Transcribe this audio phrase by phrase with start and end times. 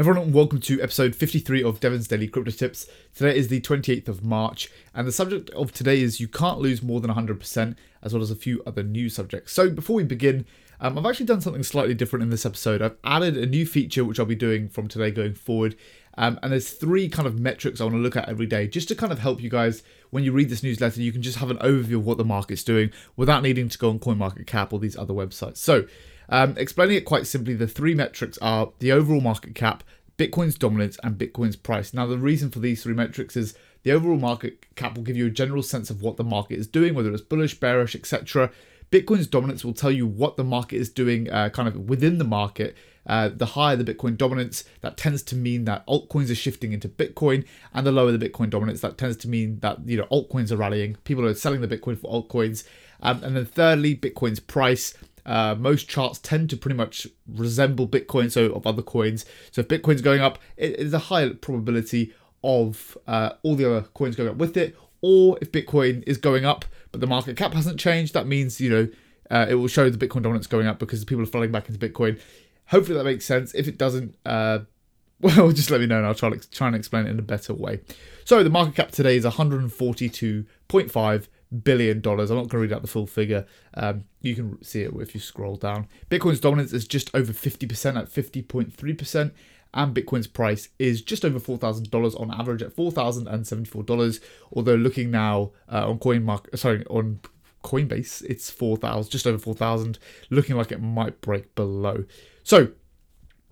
[0.00, 2.86] Everyone, and welcome to episode 53 of Devin's Daily Crypto Tips.
[3.14, 6.82] Today is the 28th of March, and the subject of today is you can't lose
[6.82, 9.52] more than 100%, as well as a few other new subjects.
[9.52, 10.46] So, before we begin,
[10.80, 12.80] um, I've actually done something slightly different in this episode.
[12.80, 15.76] I've added a new feature which I'll be doing from today going forward,
[16.16, 18.88] um, and there's three kind of metrics I want to look at every day just
[18.88, 21.02] to kind of help you guys when you read this newsletter.
[21.02, 23.90] You can just have an overview of what the market's doing without needing to go
[23.90, 25.58] on CoinMarketCap or these other websites.
[25.58, 25.84] So,
[26.30, 29.84] um, explaining it quite simply, the three metrics are the overall market cap,
[30.16, 31.92] Bitcoin's dominance, and Bitcoin's price.
[31.92, 35.26] Now, the reason for these three metrics is the overall market cap will give you
[35.26, 38.50] a general sense of what the market is doing, whether it's bullish, bearish, etc.
[38.90, 42.24] Bitcoin's dominance will tell you what the market is doing, uh, kind of within the
[42.24, 42.76] market.
[43.06, 46.88] Uh, the higher the Bitcoin dominance, that tends to mean that altcoins are shifting into
[46.88, 50.52] Bitcoin, and the lower the Bitcoin dominance, that tends to mean that you know altcoins
[50.52, 50.96] are rallying.
[51.04, 52.64] People are selling the Bitcoin for altcoins,
[53.02, 54.94] um, and then thirdly, Bitcoin's price.
[55.26, 59.24] Uh, most charts tend to pretty much resemble Bitcoin, so of other coins.
[59.50, 62.12] So if Bitcoin's going up, it is a high probability
[62.42, 64.76] of uh, all the other coins going up with it.
[65.02, 68.70] Or if Bitcoin is going up, but the market cap hasn't changed, that means you
[68.70, 68.88] know
[69.30, 71.78] uh, it will show the Bitcoin dominance going up because people are falling back into
[71.78, 72.20] Bitcoin.
[72.66, 73.54] Hopefully that makes sense.
[73.54, 74.60] If it doesn't, uh,
[75.20, 77.54] well, just let me know and I'll try try and explain it in a better
[77.54, 77.80] way.
[78.24, 82.30] So the market cap today is 142.5 billion dollars.
[82.30, 83.46] I'm not going to read out the full figure.
[83.74, 85.88] Um, you can see it if you scroll down.
[86.10, 89.32] Bitcoin's dominance is just over 50% at 50.3%,
[89.74, 94.20] and Bitcoin's price is just over $4,000 on average at $4,074.
[94.52, 97.20] Although looking now uh, on Coin Mark, sorry, on
[97.64, 99.98] Coinbase, it's 4,000, just over 4,000,
[100.30, 102.04] looking like it might break below.
[102.42, 102.72] So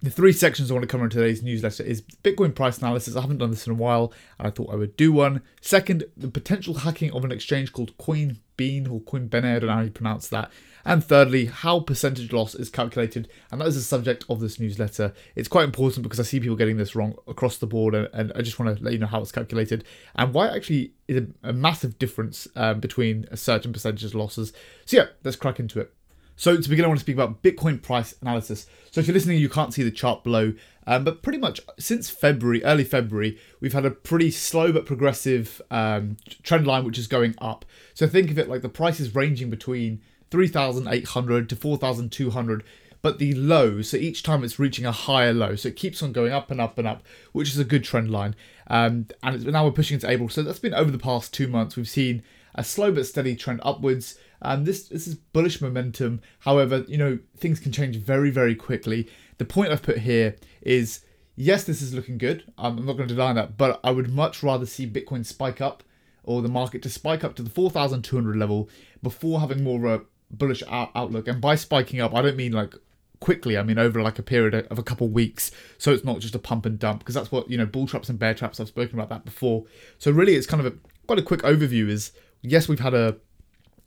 [0.01, 3.17] the three sections I want to cover in today's newsletter is Bitcoin price analysis.
[3.17, 5.43] I haven't done this in a while, and I thought I would do one.
[5.61, 9.75] Second, the potential hacking of an exchange called Coin Bean or Coinbene, I don't know
[9.75, 10.51] how you pronounce that.
[10.85, 15.13] And thirdly, how percentage loss is calculated, and that is the subject of this newsletter.
[15.35, 18.43] It's quite important because I see people getting this wrong across the board, and, I
[18.43, 21.49] just want to let you know how it's calculated and why it actually is a,
[21.51, 24.53] a massive difference um, between a certain percentage losses.
[24.87, 25.93] So yeah, let's crack into it.
[26.39, 28.67] So to begin, I want to speak about Bitcoin price analysis.
[28.93, 30.55] So if you're listening, you can't see the chart below,
[30.87, 35.61] um, but pretty much since February, early February, we've had a pretty slow but progressive
[35.73, 37.65] um, trend line which is going up.
[37.93, 40.01] So think of it like the price is ranging between
[40.31, 42.65] 3,800 to 4,200
[43.03, 46.13] but the low, so each time it's reaching a higher low, so it keeps on
[46.13, 48.35] going up and up and up, which is a good trend line.
[48.67, 51.77] Um, and now we're pushing into April, so that's been over the past two months.
[51.77, 52.23] We've seen
[52.55, 54.19] a slow but steady trend upwards.
[54.41, 56.21] And this this is bullish momentum.
[56.41, 59.09] However, you know things can change very very quickly.
[59.39, 61.01] The point I've put here is
[61.37, 62.53] yes, this is looking good.
[62.59, 65.83] I'm not going to deny that, but I would much rather see Bitcoin spike up
[66.25, 68.69] or the market to spike up to the 4,200 level
[69.03, 71.27] before having more of a bullish out- outlook.
[71.27, 72.75] And by spiking up, I don't mean like
[73.21, 73.57] quickly.
[73.57, 76.39] I mean over like a period of a couple weeks, so it's not just a
[76.39, 78.61] pump and dump because that's what you know bull traps and bear traps.
[78.61, 79.65] I've spoken about that before.
[79.99, 80.77] So really, it's kind of a
[81.07, 81.89] quite a quick overview.
[81.89, 82.13] Is
[82.43, 83.17] yes, we've had a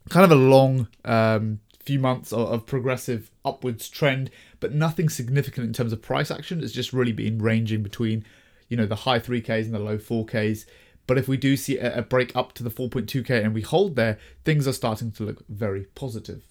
[0.09, 4.29] kind of a long um, few months of, of, progressive upwards trend,
[4.59, 6.63] but nothing significant in terms of price action.
[6.63, 8.25] It's just really been ranging between,
[8.67, 10.65] you know, the high 3Ks and the low 4Ks.
[11.07, 13.95] But if we do see a, a break up to the 4.2K and we hold
[13.95, 16.43] there, things are starting to look very positive.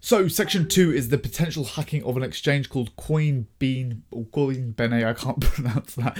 [0.00, 5.04] So, section two is the potential hacking of an exchange called Coinbean or Coin Coinbene.
[5.04, 6.16] I can't pronounce that.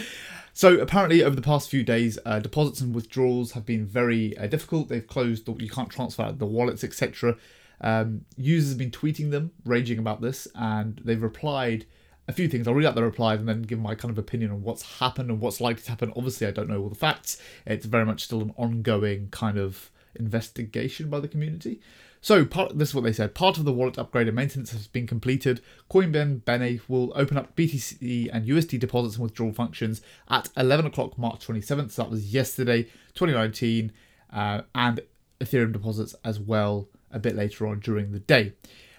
[0.52, 4.48] So apparently, over the past few days, uh, deposits and withdrawals have been very uh,
[4.48, 4.88] difficult.
[4.88, 7.36] They've closed; you can't transfer the wallets, etc.
[7.80, 11.86] Um, users have been tweeting them, raging about this, and they've replied
[12.26, 12.66] a few things.
[12.66, 15.30] I'll read out the replies and then give my kind of opinion on what's happened
[15.30, 16.12] and what's likely to happen.
[16.16, 17.40] Obviously, I don't know all the facts.
[17.64, 21.80] It's very much still an ongoing kind of investigation by the community.
[22.20, 23.34] So part, this is what they said.
[23.34, 25.60] Part of the wallet upgrade and maintenance has been completed.
[25.90, 31.16] Coinbene Bene will open up BTC and USD deposits and withdrawal functions at 11 o'clock
[31.16, 31.92] March 27th.
[31.92, 32.84] So that was yesterday,
[33.14, 33.92] 2019,
[34.32, 35.00] uh, and
[35.40, 38.52] Ethereum deposits as well a bit later on during the day.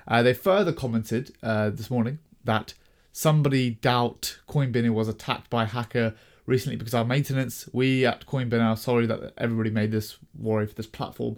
[0.07, 2.73] Uh, they further commented uh, this morning that
[3.11, 6.15] somebody doubt Coinbene was attacked by a hacker
[6.45, 7.69] recently because our maintenance.
[7.71, 11.35] We at Coinbene are sorry that everybody made this worry for this platform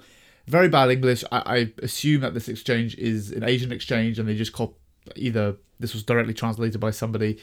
[0.52, 1.24] very bad English.
[1.32, 4.78] I, I assume that this exchange is an Asian exchange and they just call
[5.16, 7.40] either this was directly translated by somebody.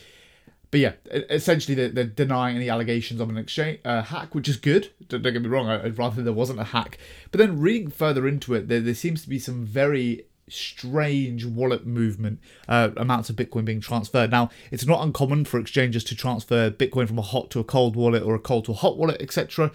[0.70, 0.92] But yeah,
[1.30, 4.92] essentially they're, they're denying any allegations of an exchange uh, hack, which is good.
[5.08, 5.66] Don't, don't, get me wrong.
[5.66, 6.98] I'd rather there wasn't a hack.
[7.30, 11.86] But then reading further into it, there, there seems to be some very strange wallet
[11.86, 14.30] movement uh, amounts of Bitcoin being transferred.
[14.30, 17.96] Now, it's not uncommon for exchanges to transfer Bitcoin from a hot to a cold
[17.96, 19.72] wallet or a cold to a hot wallet, etc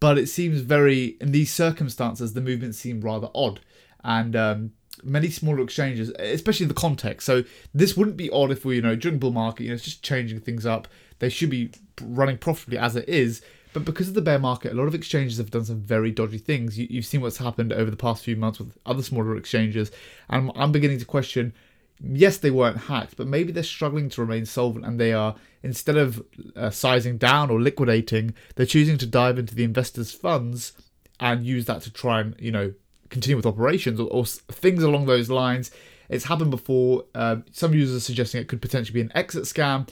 [0.00, 3.60] but it seems very in these circumstances the movements seem rather odd
[4.02, 4.72] and um,
[5.04, 7.26] many smaller exchanges, especially the context.
[7.26, 7.44] So
[7.74, 10.02] this wouldn't be odd if we, you know, during bull market, you know, it's just
[10.02, 10.88] changing things up.
[11.18, 11.70] They should be
[12.02, 13.42] running profitably as it is.
[13.72, 16.38] But because of the bear market, a lot of exchanges have done some very dodgy
[16.38, 16.76] things.
[16.76, 19.92] You, have seen what's happened over the past few months with other smaller exchanges,
[20.28, 21.52] and I'm beginning to question.
[22.02, 25.96] Yes, they weren't hacked, but maybe they're struggling to remain solvent, and they are instead
[25.96, 26.24] of
[26.56, 30.72] uh, sizing down or liquidating, they're choosing to dive into the investors' funds
[31.18, 32.72] and use that to try and you know
[33.10, 35.70] continue with operations or, or things along those lines.
[36.08, 37.04] It's happened before.
[37.14, 39.88] Uh, some users are suggesting it could potentially be an exit scam.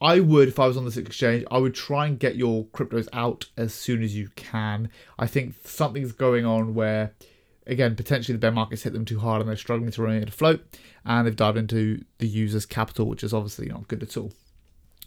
[0.00, 3.08] I would, if I was on this exchange, I would try and get your cryptos
[3.12, 4.90] out as soon as you can.
[5.16, 7.14] I think something's going on where,
[7.66, 10.64] again, potentially the bear market's hit them too hard and they're struggling to remain afloat,
[11.04, 14.32] and they've dived into the user's capital, which is obviously not good at all.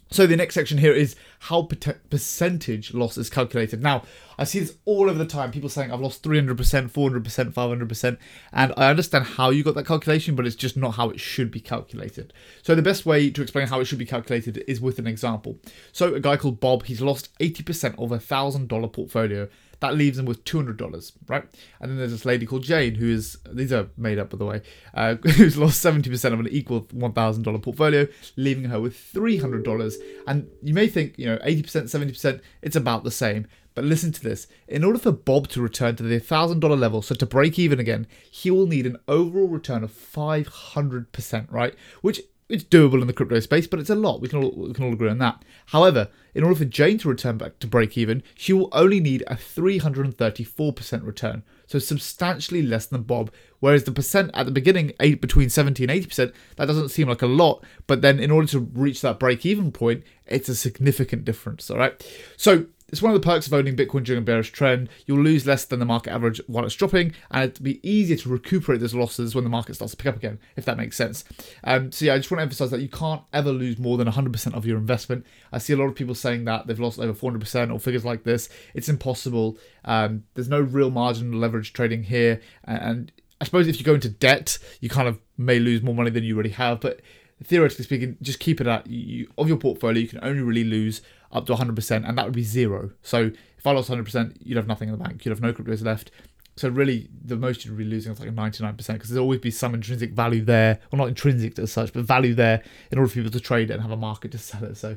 [0.08, 1.68] So the next section here is how
[2.10, 3.82] percentage loss is calculated.
[3.82, 4.04] Now,
[4.38, 5.50] I see this all over the time.
[5.50, 8.18] People saying I've lost 300%, 400%, 500%.
[8.52, 11.50] And I understand how you got that calculation, but it's just not how it should
[11.50, 12.32] be calculated.
[12.62, 15.58] So the best way to explain how it should be calculated is with an example.
[15.90, 19.48] So a guy called Bob, he's lost 80% of a $1,000 portfolio
[19.80, 21.44] that leaves him with $200, right?
[21.80, 24.44] And then there's this lady called Jane, who is, these are made up by the
[24.44, 24.62] way,
[24.94, 28.06] uh, who's lost 70% of an equal $1,000 portfolio,
[28.36, 29.94] leaving her with $300.
[30.26, 33.46] And you may think, you know, 80%, 70%, it's about the same.
[33.74, 34.46] But listen to this.
[34.66, 38.06] In order for Bob to return to the $1,000 level, so to break even again,
[38.30, 41.74] he will need an overall return of 500%, right?
[42.00, 44.20] Which it's doable in the crypto space, but it's a lot.
[44.20, 45.44] We can all we can all agree on that.
[45.66, 49.24] However, in order for Jane to return back to break even, she will only need
[49.26, 53.32] a 334% return, so substantially less than Bob.
[53.58, 57.22] Whereas the percent at the beginning, eight, between 70 and 80%, that doesn't seem like
[57.22, 61.24] a lot, but then in order to reach that break even point, it's a significant
[61.24, 61.70] difference.
[61.70, 62.06] All right,
[62.36, 64.88] so it's one of the perks of owning Bitcoin during a bearish trend.
[65.06, 68.28] You'll lose less than the market average while it's dropping, and it'll be easier to
[68.28, 71.24] recuperate those losses when the market starts to pick up again, if that makes sense.
[71.64, 74.08] Um, so yeah, I just want to emphasize that you can't ever lose more than
[74.08, 75.26] 100% of your investment.
[75.52, 78.22] I see a lot of people saying that they've lost over 400% or figures like
[78.22, 78.48] this.
[78.74, 79.58] It's impossible.
[79.84, 83.10] Um, there's no real margin leverage trading here, and
[83.40, 86.24] I suppose if you go into debt, you kind of may lose more money than
[86.24, 87.00] you already have, but
[87.42, 90.00] theoretically speaking, just keep it at you, of your portfolio.
[90.00, 91.02] You can only really lose
[91.32, 92.90] up to 100%, and that would be zero.
[93.02, 95.24] So if I lost 100%, you'd have nothing in the bank.
[95.24, 96.10] You'd have no cryptos left.
[96.56, 99.74] So really, the most you'd be losing is like 99% because there'll always be some
[99.74, 103.30] intrinsic value there, well not intrinsic as such, but value there in order for people
[103.30, 104.76] to trade it and have a market to sell it.
[104.76, 104.96] So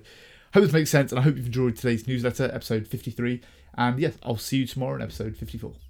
[0.53, 3.41] hope this makes sense, and I hope you've enjoyed today's newsletter, episode 53.
[3.75, 5.73] And yes, I'll see you tomorrow in episode 54.